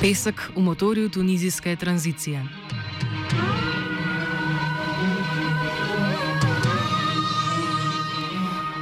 [0.00, 2.44] Pesek v motorju tunizijske tranzicije.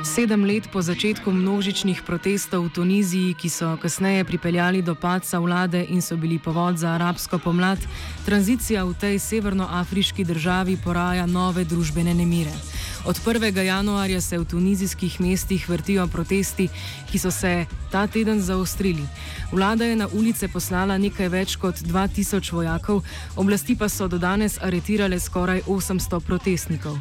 [0.08, 5.84] Sedem let po začetku množičnih protestov v Tuniziji, ki so kasneje pripeljali do padca vlade
[5.84, 7.76] in so bili povod za arabsko pomlad,
[8.24, 12.56] tranzicija v tej severnoafriški državi poraja nove družbene nemire.
[13.04, 13.52] Od 1.
[13.52, 16.68] januarja se v tunizijskih mestih vrtijo protesti,
[17.12, 19.04] ki so se ta teden zaostrili.
[19.52, 23.04] Vlada je na ulice poslala nekaj več kot 2000 vojakov,
[23.36, 26.96] oblasti pa so do danes aretirale skoraj 800 protestnikov.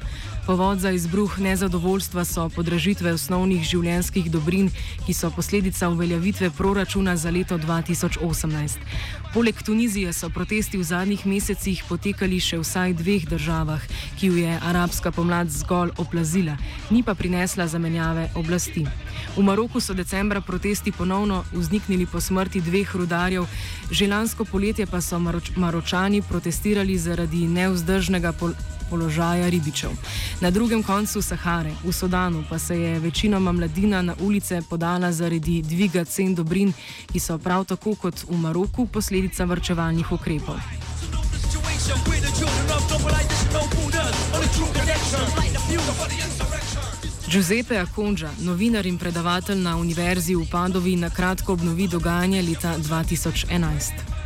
[0.47, 4.69] Povod za izbruh nezadovoljstva so podražitve osnovnih življenjskih dobrin,
[5.03, 8.77] ki so posledica uveljavitve proračuna za leto 2018.
[9.33, 13.83] Poleg Tunizije so protesti v zadnjih mesecih potekali še vsaj dveh državah,
[14.15, 16.55] ki ju je arabska pomlad zgolj oplazila,
[16.95, 18.85] ni pa prinesla zamenjave oblasti.
[19.35, 23.51] V Maroku so decembra protesti ponovno vzniknili po smrti dveh rudarjev,
[23.91, 29.91] že lansko poletje pa so Maroč Maročani protestirali zaradi neuzdržnega položaja položaja ribičev.
[30.41, 35.61] Na drugem koncu Sahare, v Sudanu, pa se je večinoma mladina na ulice podala zaradi
[35.61, 36.73] dviga cen dobrin,
[37.11, 40.55] ki so prav tako kot v Maroku posledica vrčevalnih ukrepov.
[47.27, 54.16] Giuseppe Akonža, novinar in predavatelj na Univerzi v Padovi, na kratko obnovi dogajanje leta 2011.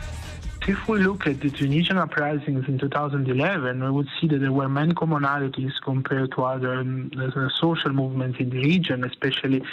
[0.68, 4.70] If we look at the Tunisian uprisings in 2011, we would see that there were
[4.70, 9.64] many commonalities compared to other uh, social movements in the region, especially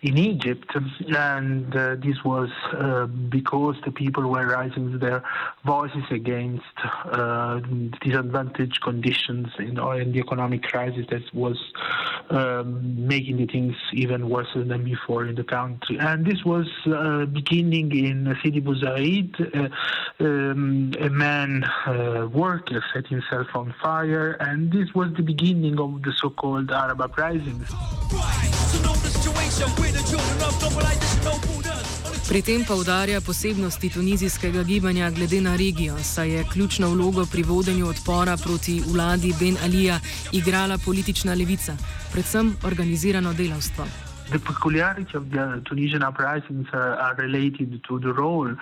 [0.00, 0.74] in Egypt.
[1.14, 5.22] And uh, this was uh, because the people were raising their
[5.66, 6.64] voices against
[7.04, 7.60] uh,
[8.00, 11.58] disadvantaged conditions in, or in the economic crisis that was
[12.30, 15.98] um, making the things even worse than before in the country.
[15.98, 19.70] And this was uh, beginning in Sidi Bouzid.
[20.38, 25.90] Um, a man uh, worker set himself on fire, and this was the beginning of
[26.02, 27.68] the so-called Arab uprisings.
[32.28, 37.42] Pri tem pa udarja posebnosti tunizijskega gibanja glede na regijo, saj je ključno vlogo pri
[37.42, 40.00] vodenju odpora proti vladi Ben Alija
[40.32, 41.76] igrala politična levica,
[42.12, 44.07] predvsem organizirano delavstvo.
[44.30, 48.54] The peculiarity of the Tunisian uprisings are, are related to the role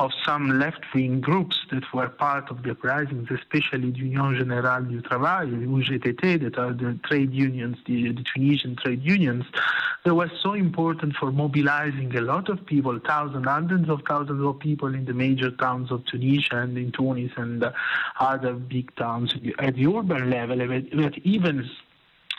[0.00, 5.00] of some left-wing groups that were part of the uprisings, especially the Union Générale du
[5.00, 9.44] Travail, UGTT, that are the trade unions, the, the Tunisian trade unions,
[10.04, 14.58] that were so important for mobilizing a lot of people, thousands, hundreds of thousands of
[14.58, 17.70] people in the major towns of Tunisia and in Tunis and uh,
[18.18, 20.58] other big towns at the urban level,
[20.94, 21.70] but even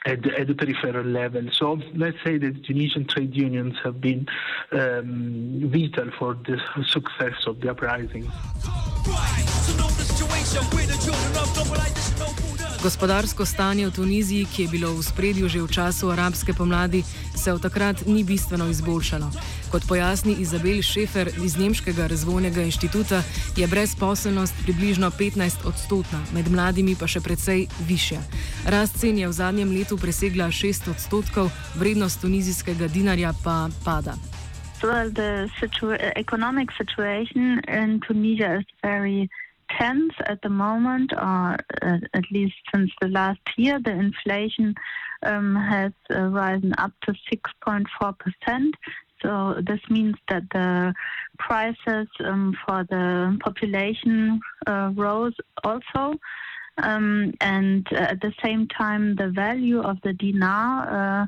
[0.06, 1.50] at the, at the, peripheral level.
[1.52, 4.28] So let's say that Tunisian trade unions have been
[4.72, 8.30] um, vital for the success of the uprising.
[12.83, 17.00] Gospodarsko stanje v Tuniziji, ki je bilo v spredju že v času arabske pomladi,
[17.31, 19.31] se od takrat ni bistveno izboljšalo.
[19.71, 23.24] Kot pojasni Izabel Šefer iz Nemškega razvojnega inštituta,
[23.56, 28.19] je brezposelnost približno 15 odstotna, med mladimi pa še precej višja.
[28.68, 34.19] Rast cen je v zadnjem letu presegla 6 odstotkov, vrednost tunizijskega dinarja pa pada.
[34.83, 39.31] Well, the situa economic situation in Tunisia is very
[39.78, 43.80] tense at the moment, or uh, at least since the last year.
[43.80, 44.75] The inflation
[45.24, 48.72] um, has uh, risen up to 6.4%.
[49.22, 50.94] So this means that the
[51.40, 56.19] prices um, for the population uh, rose also.
[56.78, 61.28] Um, and uh, at the same time, the value of the dinar, uh,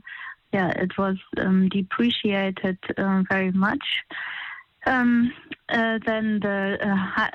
[0.51, 3.85] yeah, it was um, depreciated uh, very much.
[4.85, 5.33] um,
[5.69, 6.77] uh, then the
[7.15, 7.29] hi,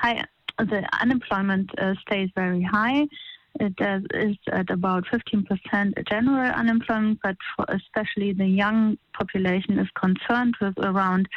[0.00, 0.24] high,
[0.58, 3.06] the unemployment uh, stays very high.
[3.60, 10.56] It is at about 15% general unemployment, but for especially the young population is concerned
[10.60, 11.28] with around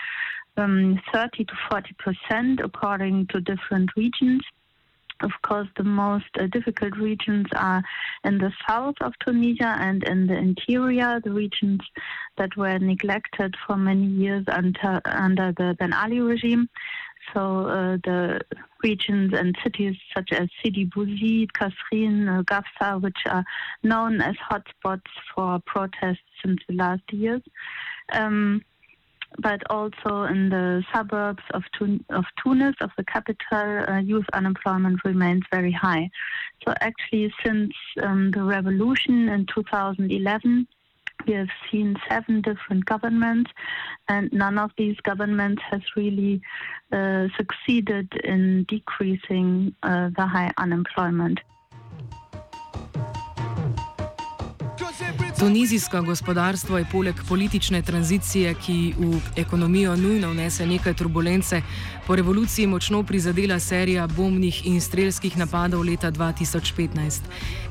[0.58, 4.42] um, 30 to 40% according to different regions.
[5.22, 7.82] Of course, the most uh, difficult regions are
[8.26, 11.80] in the south of Tunisia and in the interior, the regions
[12.38, 16.70] that were neglected for many years under, under the Ben Ali regime.
[17.34, 18.42] So uh, the
[18.84, 23.44] regions and cities such as Sidi Bouzid, Kasserine, uh, Gafsa, which are
[23.84, 25.02] known as hotspots
[25.34, 27.42] for protests since the last years.
[28.12, 28.62] Um,
[29.40, 35.04] but also in the suburbs of, Tun- of Tunis, of the capital, uh, youth unemployment
[35.04, 36.10] remains very high.
[36.66, 40.68] So actually, since um, the revolution in 2011,
[41.26, 43.52] we have seen seven different governments,
[44.08, 46.42] and none of these governments has really
[46.92, 51.40] uh, succeeded in decreasing uh, the high unemployment.
[55.46, 61.62] Tunizijsko gospodarstvo je poleg politične tranzicije, ki v ekonomijo nujno vnese nekaj turbulence,
[62.08, 67.22] po revoluciji močno prizadela serija bombnih in strelskih napadov leta 2015.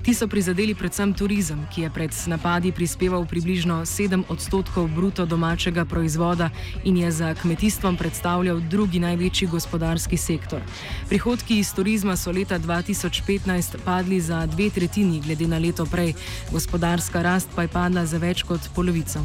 [0.03, 5.85] Ti so prizadeli predvsem turizem, ki je pred napadi prispeval približno 7 odstotkov bruto domačega
[5.85, 6.51] proizvoda
[6.85, 10.61] in je za kmetijstvom predstavljal drugi največji gospodarski sektor.
[11.09, 16.15] Prihodki iz turizma so leta 2015 padli za dve tretjini glede na leto prej,
[16.53, 19.25] gospodarska rast pa je padla za več kot polovico.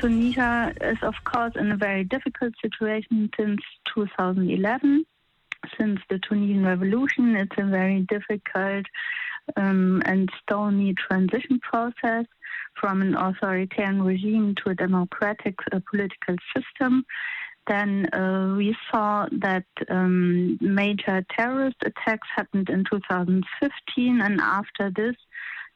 [0.00, 3.62] Tunisia is, of course, in a very difficult situation since
[3.94, 5.04] 2011.
[5.78, 8.86] Since the Tunisian revolution, it's a very difficult
[9.56, 12.26] um, and stony transition process
[12.80, 17.04] from an authoritarian regime to a democratic uh, political system.
[17.68, 25.14] Then uh, we saw that um, major terrorist attacks happened in 2015, and after this,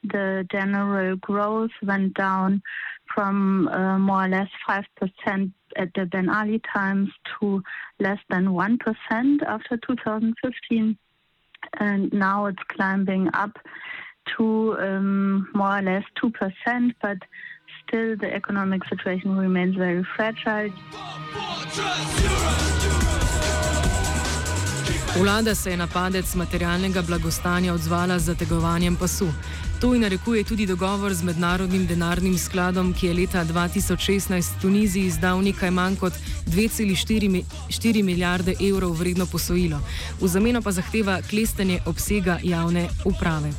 [0.03, 2.63] the general growth went down
[3.15, 7.09] from uh, more or less 5% at the Ben Ali times
[7.39, 7.63] to
[8.01, 10.99] less than 1% after 2015.
[11.81, 13.59] And now it's climbing up
[14.37, 17.19] to um, more or less 2%, but
[17.87, 20.73] still the economic situation remains very fragile.
[25.17, 29.33] Vlada se je na padec materialnega blagostanja odzvala z zategovanjem pasu.
[29.81, 35.05] To in narekuje tudi dogovor z Mednarodnim denarnim skladom, ki je leta 2016 v Tuniziji
[35.07, 36.13] izdal nekaj manj kot
[36.49, 39.81] 2,4 milijarde evrov vredno posojilo.
[40.21, 43.53] V zameno pa zahteva klestanje obsega javne uprave.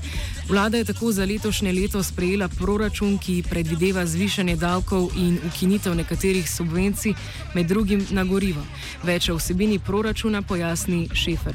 [0.50, 6.50] Vlada je tako za letošnje leto sprejela proračun, ki predvideva zvišanje davkov in ukinitev nekaterih
[6.50, 7.14] subvencij,
[7.54, 8.66] med drugim na gorivo.
[9.04, 11.54] Več o vsebini proračuna pojasni Šefer.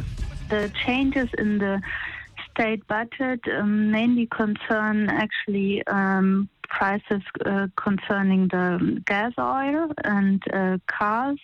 [2.53, 10.79] State budget um, mainly concern actually um, prices uh, concerning the gas oil and uh,
[10.87, 11.39] cars,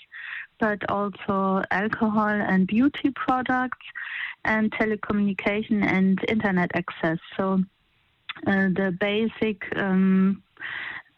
[0.58, 3.86] but also alcohol and beauty products
[4.44, 7.18] and telecommunication and internet access.
[7.36, 7.62] So
[8.46, 10.42] uh, the basic um,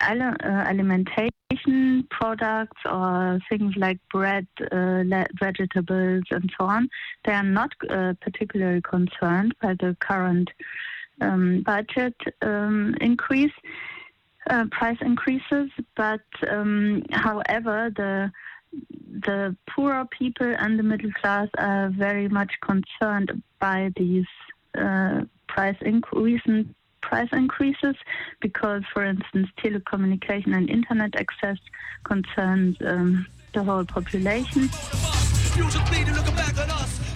[0.00, 5.02] uh, alimentation products or things like bread, uh,
[5.38, 6.88] vegetables, and so on,
[7.24, 10.50] they are not uh, particularly concerned by the current
[11.20, 13.52] um, budget um, increase,
[14.70, 15.70] price increases.
[15.96, 18.30] But um, however, the
[19.26, 24.26] the poorer people and the middle class are very much concerned by these
[25.48, 26.66] price increases
[27.02, 27.96] price increases
[28.40, 31.58] because, for instance, telecommunication and internet access
[32.04, 34.68] concerns um, the whole population.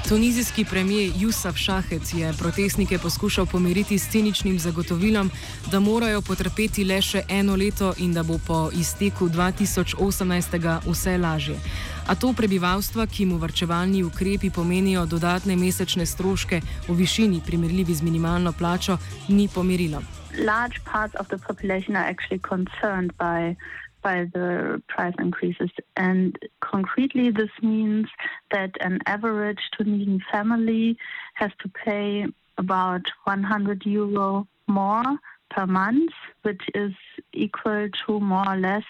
[0.08, 5.30] Tunizijski premijer Jusaf Šahec je protestnike poskušal pomiriti s ciničnim zagotovilom,
[5.70, 10.80] da morajo potrpeti le še eno leto in da bo po izteku 2018.
[10.90, 11.56] vse lažje.
[12.04, 18.04] A to prebivalstva, ki mu vrčevalni ukrepi pomenijo dodatne mesečne stroške v višini primerljivi z
[18.04, 20.02] minimalno plačo, ni pomirilo.
[20.36, 23.56] Large parts of the population are actually concerned by
[24.04, 25.70] by the price increases.
[25.96, 28.06] And concretely, this means
[28.52, 30.98] that an average Tunisian family
[31.34, 32.26] has to pay
[32.58, 35.18] about 100 euro more
[35.48, 36.92] per month, which is
[37.32, 38.84] equal to more or less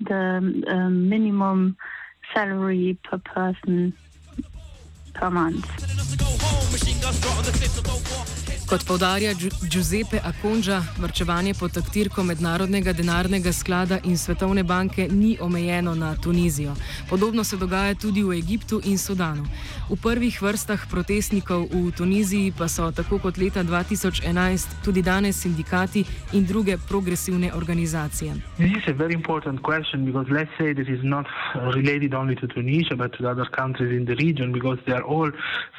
[0.00, 1.76] the um, minimum
[2.32, 3.92] salary per person
[5.14, 5.66] per month.
[8.68, 9.30] Kot povdarja
[9.72, 16.74] Giuseppe Akonža, vrčevanje pod taktirko Mednarodnega denarnega sklada in Svetovne banke ni omejeno na Tunizijo.
[17.10, 19.46] Podobno se dogaja tudi v Egiptu in Sudanu.
[19.88, 26.04] V prvih vrstah protestnikov v Tuniziji pa so tako kot leta 2011 tudi danes sindikati
[26.32, 28.34] in druge progresivne organizacije.
[28.60, 31.26] This is a very important question because let's say that is not
[31.72, 35.30] related only to Tunisia but to other countries in the region because they are all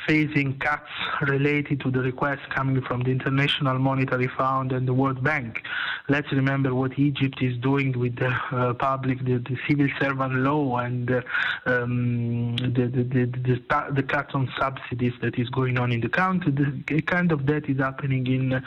[0.09, 0.89] facing cuts
[1.21, 5.63] related to the requests coming from the International Monetary Fund and the World Bank.
[6.07, 10.77] Let's remember what Egypt is doing with the uh, public, the, the, civil servant law,
[10.77, 11.21] and uh,
[11.65, 16.51] um, the, the, the, the, cut on subsidies that is going on in the country.
[16.51, 18.61] The kind of that is happening in uh,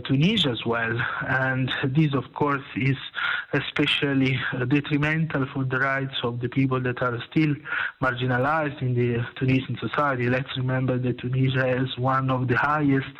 [0.00, 0.98] Tunisia as well.
[1.26, 2.96] And this, of course, is
[3.52, 4.38] especially
[4.68, 7.54] detrimental for the rights of the people that are still
[8.00, 10.28] marginalized in the Tunisian society.
[10.28, 13.12] Let's remember that Tunisia has one of the highest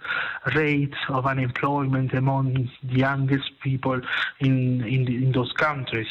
[0.55, 4.01] rates of unemployment among the youngest people
[4.41, 6.09] in, in, the, in those countries.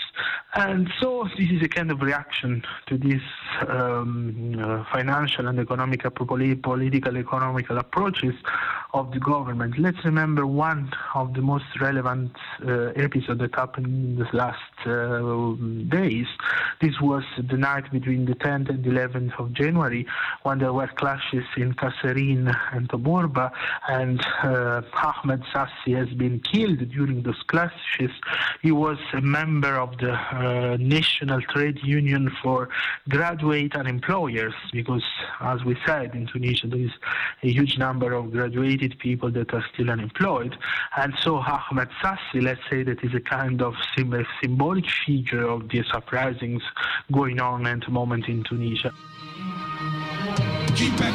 [0.55, 3.21] And so this is a kind of reaction to these
[3.67, 8.33] um, uh, financial and economic, political economical approaches
[8.93, 9.79] of the government.
[9.79, 12.31] Let's remember one of the most relevant
[12.65, 15.55] uh, episodes that happened in the last uh,
[15.89, 16.27] days.
[16.81, 20.05] This was the night between the 10th and 11th of January
[20.43, 23.51] when there were clashes in Kasserine and Tebourba
[23.87, 28.11] and uh, Ahmed Sassi has been killed during those clashes.
[28.61, 32.69] He was a member of the uh, National Trade Union for
[33.09, 35.03] graduate and employers because,
[35.39, 36.91] as we said, in Tunisia there is
[37.43, 38.31] a huge number of
[38.81, 40.55] graduated people that are still unemployed.
[40.97, 43.73] And so Ahmed Sassi, let's say that is a kind of
[44.41, 46.63] symbolic figure of the uprisings
[47.11, 48.91] going on at the moment in Tunisia.
[50.75, 51.13] Keep back.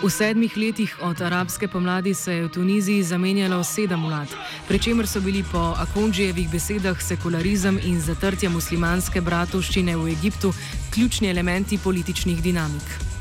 [0.00, 4.32] V sedmih letih od arabske pomladi se je v Tuniziji zamenjalo sedem vlad,
[4.68, 10.54] pri čemer so bili po Akonžijevih besedah sekularizem in zatrtje muslimanske bratovščine v Egiptu
[10.94, 13.19] ključni elementi političnih dinamik.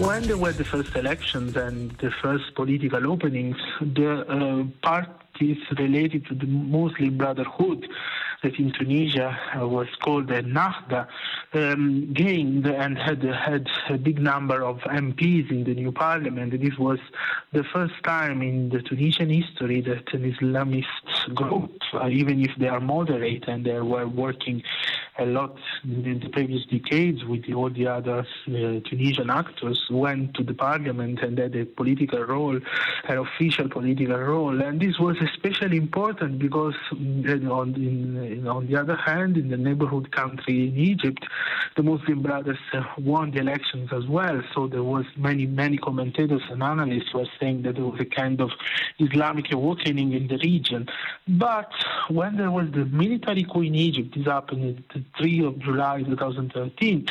[0.00, 6.24] When there were the first elections and the first political openings, the uh, parties related
[6.28, 7.86] to the Muslim Brotherhood
[8.42, 11.06] that in Tunisia uh, was called the Nahda,
[11.52, 16.58] um, gained and had had a big number of MPs in the new parliament.
[16.58, 16.98] This was
[17.52, 22.68] the first time in the Tunisian history that an Islamist group, uh, even if they
[22.68, 24.62] are moderate and they were working
[25.20, 30.34] a lot in the previous decades with the, all the other uh, Tunisian actors, went
[30.34, 32.58] to the parliament and had a political role,
[33.08, 34.60] an official political role.
[34.60, 39.56] And this was especially important because uh, on, in, on the other hand, in the
[39.56, 41.24] neighborhood country in Egypt,
[41.76, 44.42] the Muslim Brothers uh, won the elections as well.
[44.54, 48.40] So there was many, many commentators and analysts were saying that there was a kind
[48.40, 48.50] of
[48.98, 50.88] Islamic awakening in the region.
[51.28, 51.70] But
[52.08, 54.82] when there was the military coup in Egypt, this happened
[55.18, 57.06] 3 of July 2013,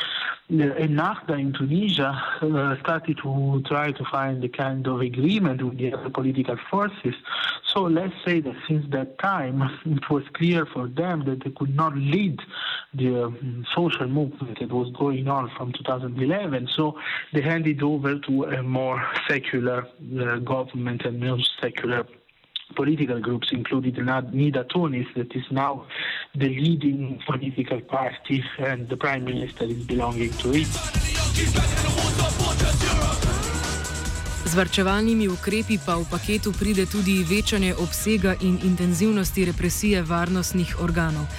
[0.51, 2.09] Ennahda in Tunisia
[2.41, 7.13] uh, started to try to find a kind of agreement with the other political forces.
[7.67, 11.75] So let's say that since that time, it was clear for them that they could
[11.75, 12.39] not lead
[12.95, 16.69] the um, social movement that was going on from 2011.
[16.75, 16.97] So
[17.31, 19.85] they handed over to a more secular
[20.19, 22.07] uh, government and more secular
[22.75, 25.85] political groups, including Nida Tunis, that is now
[26.35, 30.67] the leading political party, and the prime minister is belonging to it.
[34.49, 41.29] Z vrčevalnimi ukrepi pa v paketu pride tudi večanje obsega in intenzivnosti represije varnostnih organov.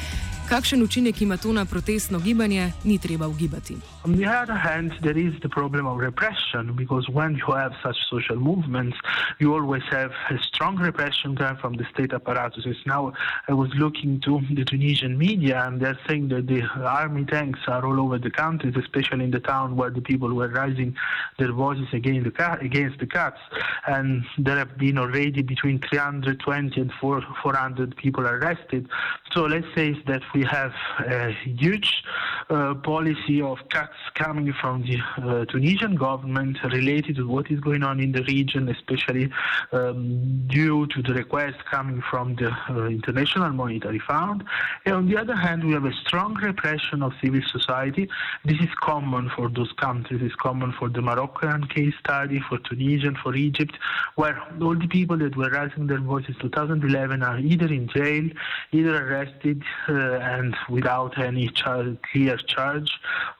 [0.50, 3.76] Kakšen učinek ima to na protestno gibanje, ni treba ugibati.
[4.04, 7.96] On the other hand, there is the problem of repression because when you have such
[8.10, 8.96] social movements,
[9.38, 12.64] you always have a strong repression coming from the state apparatus.
[12.86, 13.12] Now,
[13.46, 17.84] I was looking to the Tunisian media and they're saying that the army tanks are
[17.84, 20.96] all over the country, especially in the town where the people were raising
[21.38, 23.40] their voices against the, against the cuts.
[23.86, 28.88] And there have been already between 320 and 400 people arrested.
[29.32, 30.72] So let's say that we have
[31.06, 32.02] a huge
[32.48, 37.82] uh, policy of cuts coming from the uh, Tunisian government related to what is going
[37.82, 39.30] on in the region, especially
[39.72, 44.44] um, due to the request coming from the uh, International Monetary Fund.
[44.84, 48.08] And on the other hand, we have a strong repression of civil society.
[48.44, 50.20] This is common for those countries.
[50.22, 53.76] It's common for the Moroccan case study, for Tunisia, for Egypt,
[54.16, 58.28] where all the people that were raising their voices in 2011 are either in jail,
[58.72, 59.92] either arrested, uh,
[60.30, 61.48] and without any
[62.12, 62.90] clear charge,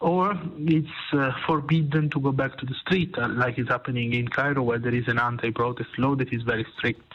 [0.01, 4.27] or it's uh, forbidden to go back to the street, uh, like is happening in
[4.29, 7.13] Cairo, where there is an anti-protest law that is very strict.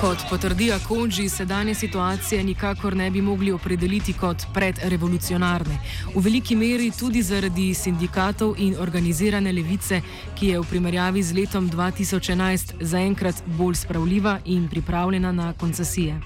[0.00, 5.76] Kot potrdi Akonji, sedanje situacije nikakor ne bi mogli opredeliti kot predrevolucionarne.
[6.14, 10.00] V veliki meri tudi zaradi sindikatov in organizirane levice,
[10.38, 16.20] ki je v primerjavi z letom 2011 zaenkrat bolj spravljiva in pripravljena na koncesije.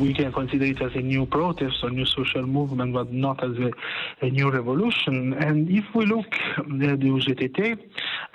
[0.00, 3.56] we can consider it as a new protest or new social movement, but not as
[3.58, 3.70] a,
[4.26, 5.32] a new revolution.
[5.34, 6.26] And if we look
[6.58, 7.78] at the UGTT,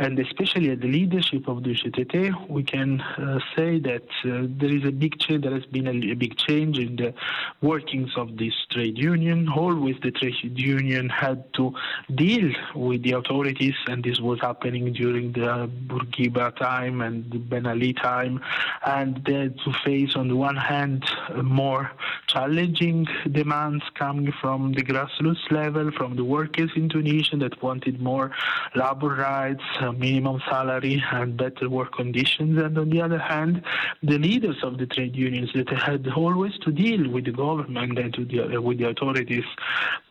[0.02, 4.76] and especially at the leadership of the UGTT, we can uh, say that uh, there
[4.76, 5.44] is a big change.
[5.44, 7.14] There has been a, a, big change in the
[7.62, 9.48] workings of this trade union.
[9.48, 11.76] Always, the trade union had to
[12.16, 17.68] deal with the authorities, and this was happening during the Bourguiba time and the Ben
[17.68, 18.42] Ali time,
[18.84, 21.06] and they had to face, on the one hand,
[21.44, 21.92] more
[22.26, 28.32] challenging demands coming from the grassroots level, from the workers in Tunisia that wanted more
[28.74, 32.62] labor rights, minimum salary, and better work conditions.
[32.62, 33.64] And on the other hand,
[34.04, 38.14] the leaders of the trade unions that had always to deal with the government and
[38.14, 39.46] the, with the authorities.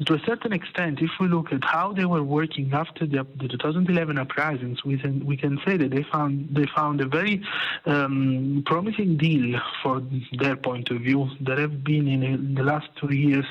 [0.07, 3.49] To a certain extent, if we look at how they were working after the, the
[3.49, 7.43] 2011 uprisings, we can, we can say that they found they found a very
[7.87, 10.03] um, promising deal for
[10.39, 13.45] their point of view there have been in the last two years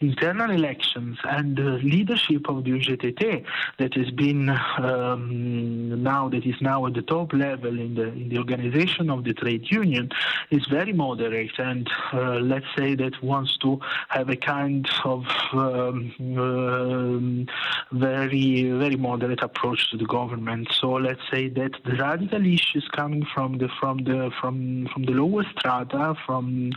[0.00, 3.44] internal elections and the leadership of the UGTT
[3.78, 8.28] that has been um, now that is now at the top level in the in
[8.28, 10.10] the organization of the trade union
[10.50, 13.78] is very moderate and uh, let's say that wants to
[14.08, 17.46] have a kind of um, um,
[17.92, 23.24] very very moderate approach to the government so let's say that the radical issues coming
[23.34, 26.72] from the from the from from the lower strata from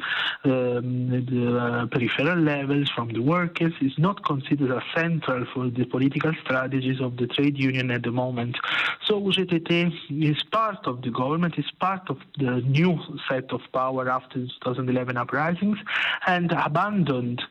[0.46, 5.86] um, the uh, peripheral levels from the workers is not considered as central for the
[5.86, 8.56] political strategies of the trade union at the moment.
[9.06, 14.10] So UGTT is part of the government, is part of the new set of power
[14.10, 15.78] after the 2011 uprisings
[16.28, 17.42] and abandoned,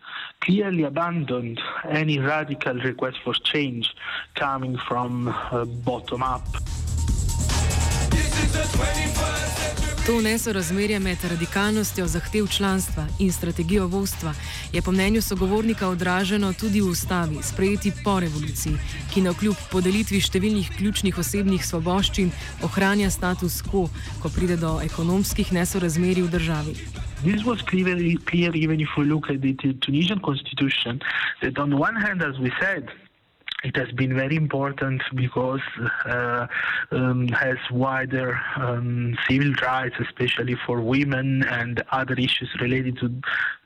[0.41, 3.95] clearly abandoned any radical request for change
[4.35, 6.47] coming from uh, bottom up.
[10.09, 14.33] To nesorazmerje med radikalnostjo zahtev članstva in strategijo vodstva
[14.73, 18.73] je po mnenju sogovornika odraženo tudi v ustavi, sprejeti po revoluciji,
[19.15, 22.31] ki na kljub podelitvi številnih ključnih osebnih svoboščin
[22.65, 23.91] ohranja status quo,
[24.23, 26.73] ko pride do ekonomskih nesorazmerij v državi.
[27.29, 29.53] This was clearly clear even if we look at the
[29.85, 31.05] Tunisian constitution,
[31.43, 32.89] that on one hand, as we said,
[33.65, 35.61] it has been very important because
[36.07, 36.47] uh,
[36.93, 43.09] um, has wider um, civil rights, especially for women and other issues related to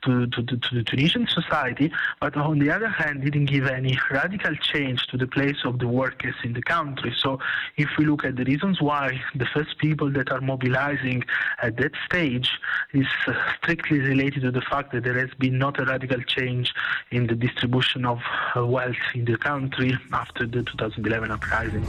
[0.05, 1.91] to, to, to, the Tunisian society.
[2.19, 5.87] But on the other hand, didn't give any radical change to the place of the
[5.87, 7.13] workers in the country.
[7.17, 7.39] So
[7.77, 11.23] if we look at the reasons why the first people that are mobilizing
[11.61, 12.51] at that stage
[12.93, 16.73] is uh, strictly related to the fact that there has been not a radical change
[17.11, 18.19] in the distribution of
[18.55, 21.83] uh, wealth in the country after the 2011 uprising.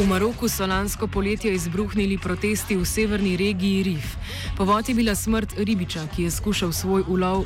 [0.00, 4.16] V Maroku so lansko poletje izbruhnili protesti v severni regiji Rif.
[4.56, 7.44] Povod je bila smrt ribiča, ki je skušal svoj ulov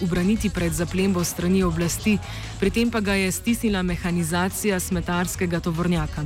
[0.00, 2.18] ubraniti pred zaplembo strani oblasti,
[2.60, 6.22] pri tem pa ga je stisnila mehanizacija smetarskega tovornjaka.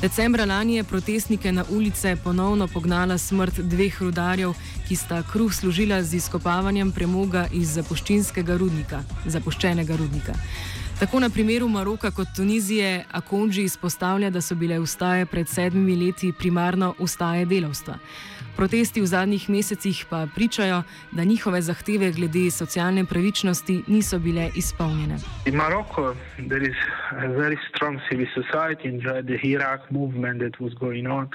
[0.00, 4.54] Decembra lani je protestnike na ulice ponovno pognala smrt dveh rudarjev,
[4.88, 10.38] ki sta kruh služila z izkopavanjem premoga iz zapuščinskega rudnika, zapuščenega rudnika.
[10.98, 16.32] Tako na primeru Maroka kot Tunizije Akonji izpostavlja, da so bile ustaje pred sedmimi leti
[16.38, 17.94] primarno ustaje delavstva.
[18.56, 20.82] Protesti v zadnjih mesecih pa pričajo,
[21.12, 25.18] da njihove zahteve glede socialne pravičnosti niso bile izpolnjene.
[25.46, 26.76] In Maroko, there is
[27.10, 31.28] a very strong civil society in the Iraq movement that was going on.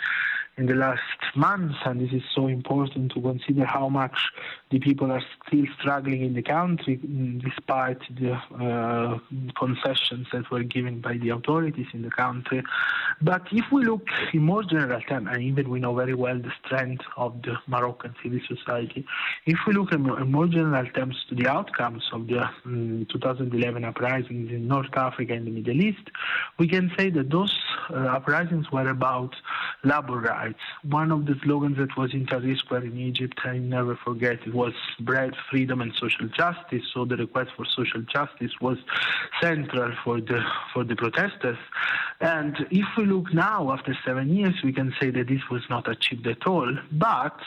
[0.57, 1.01] In the last
[1.35, 4.17] months, and this is so important to consider how much
[4.69, 9.17] the people are still struggling in the country mm, despite the uh,
[9.57, 12.61] concessions that were given by the authorities in the country.
[13.21, 16.51] But if we look in more general terms, and even we know very well the
[16.65, 19.05] strength of the Moroccan civil society,
[19.45, 24.49] if we look in more general terms to the outcomes of the um, 2011 uprisings
[24.51, 26.09] in North Africa and the Middle East,
[26.57, 27.53] we can say that those
[27.89, 29.35] uh, uprisings were about
[29.83, 30.59] labor rights.
[30.83, 34.53] One of the slogans that was in Tahrir Square in Egypt, I never forget, it
[34.53, 36.83] was bread, freedom, and social justice.
[36.93, 38.77] So the request for social justice was
[39.41, 40.41] central for the
[40.73, 41.57] for the protesters.
[42.23, 45.89] And if we look now, after seven years, we can say that this was not
[45.89, 46.73] achieved at all.
[46.93, 47.37] But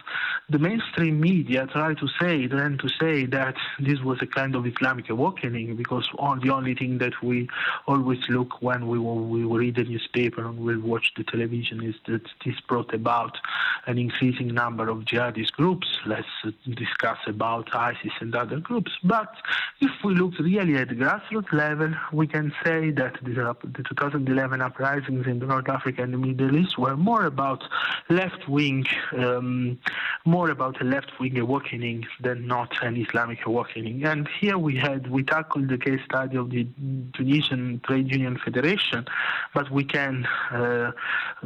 [0.51, 4.67] the mainstream media try to say, then to say that this was a kind of
[4.67, 7.49] Islamic awakening because on the only thing that we
[7.87, 12.27] always look when we, we read the newspaper and we watch the television is that
[12.45, 13.39] this brought about
[13.87, 15.87] an increasing number of jihadist groups.
[16.05, 16.29] Let's
[16.69, 18.93] discuss about ISIS and other groups.
[19.03, 19.35] But
[19.81, 25.27] if we look really at the grassroots level, we can say that the 2011 uprisings
[25.27, 27.63] in North Africa and the Middle East were more about
[28.09, 28.85] left wing,
[29.17, 29.79] um,
[30.25, 34.05] more about a left wing awakening than not an Islamic awakening.
[34.05, 36.67] And here we had we tackled the case study of the
[37.15, 39.07] Tunisian Trade Union Federation,
[39.55, 40.91] but we can uh,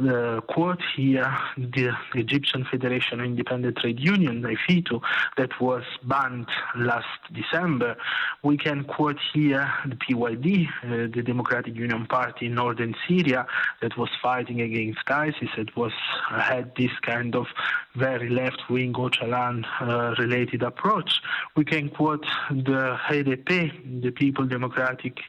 [0.09, 4.35] uh, quote here the Egyptian Federation of Independent Trade Union,
[4.67, 4.99] FITU,
[5.37, 7.95] that was banned last December.
[8.43, 13.45] We can quote here the PYD, uh, the Democratic Union Party in northern Syria,
[13.81, 15.49] that was fighting against ISIS.
[15.57, 15.91] It was
[16.29, 17.47] had this kind of
[17.95, 21.21] very left-wing Öcalan uh, approach.
[21.55, 25.19] We can quote the HDP, the People Democratic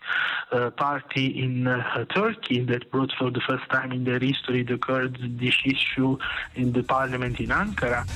[0.52, 4.78] uh, Party in uh, Turkey, that brought for the first time in their history the
[4.78, 6.18] Kurdish issue
[6.54, 8.06] in the parliament in Ankara.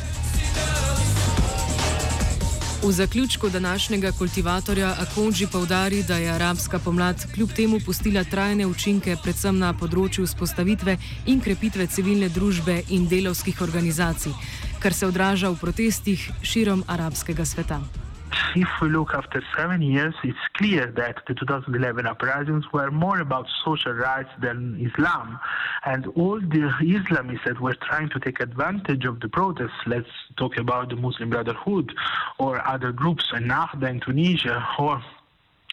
[2.82, 9.16] V zaključku današnjega kultivatorja Akonži povdari, da je arabska pomlad kljub temu pustila trajne učinke
[9.22, 14.32] predvsem na področju vzpostavitve in krepitve civilne družbe in delovskih organizacij,
[14.78, 18.05] kar se odraža v protestih širom arabskega sveta.
[18.54, 23.46] If we look after seven years, it's clear that the 2011 uprisings were more about
[23.64, 25.38] social rights than Islam.
[25.84, 30.56] And all the Islamists that were trying to take advantage of the protests, let's talk
[30.56, 31.92] about the Muslim Brotherhood
[32.38, 35.02] or other groups, Ennahda in Tunisia, or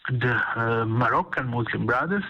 [0.10, 2.24] the uh, Moroccan Muslim Brothers,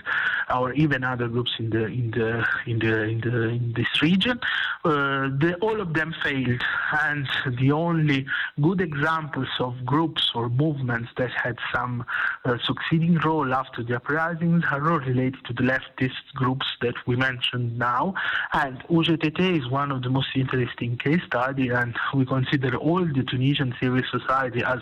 [0.53, 4.39] or even other groups in the in the in the in, the, in this region,
[4.85, 6.61] uh, they, all of them failed,
[7.01, 7.27] and
[7.59, 8.25] the only
[8.61, 12.05] good examples of groups or movements that had some
[12.45, 17.15] uh, succeeding role after the uprisings are all related to the leftist groups that we
[17.15, 18.13] mentioned now,
[18.53, 23.23] and UGTT is one of the most interesting case study, and we consider all the
[23.23, 24.79] Tunisian civil society as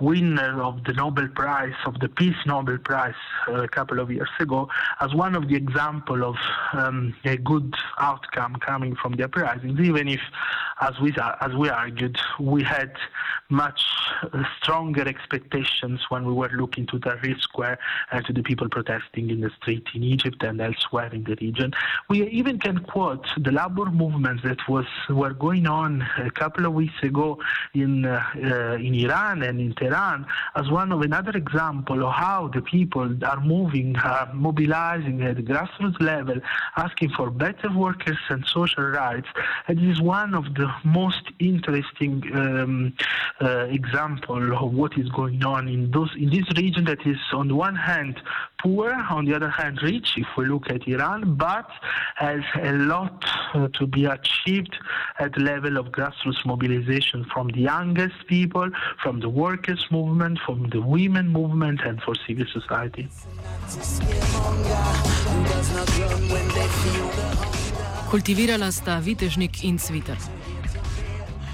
[0.00, 3.14] winner of the Nobel Prize of the Peace Nobel Prize
[3.48, 4.68] uh, a couple of years ago
[5.00, 6.36] as one of the example of
[6.72, 10.20] um, a good outcome coming from the uprisings, even if,
[10.80, 12.92] as we as we argued, we had
[13.50, 13.82] much
[14.60, 17.78] stronger expectations when we were looking to Tahrir Square
[18.10, 21.72] and to the people protesting in the street in Egypt and elsewhere in the region.
[22.08, 26.72] We even can quote the labor movements that was were going on a couple of
[26.72, 27.38] weeks ago
[27.74, 32.48] in uh, uh, in Iran and in Tehran as one of another example of how
[32.54, 36.36] the people are moving, uh, mobilizing at the grassroots level,
[36.76, 39.26] asking for better workers and social rights.
[39.68, 42.94] It is one of the most interesting um,
[43.40, 47.48] uh, example of what is going on in those in this region that is on
[47.48, 48.20] the one hand
[48.64, 51.68] poor, on the other hand rich, if we look at Iran, but
[52.16, 53.22] has a lot
[53.52, 54.74] uh, to be achieved
[55.18, 58.70] at the level of grassroots mobilization from the youngest people,
[59.02, 63.08] from the workers movement, from the women movement, and for civil society.
[68.10, 70.16] Kultivirala sta vitežnik in cviter.